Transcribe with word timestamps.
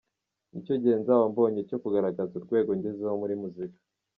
Nicyo 0.51 0.73
gihe 0.81 0.95
nzaba 1.01 1.23
mbonye 1.31 1.61
cyo 1.69 1.77
kugaragaza 1.83 2.33
urwego 2.35 2.71
ngezeho 2.77 3.15
muri 3.21 3.33
muzika. 3.41 3.77